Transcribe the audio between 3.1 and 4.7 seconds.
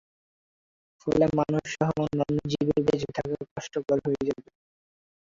থাকা কষ্টকর হয়ে যাবে।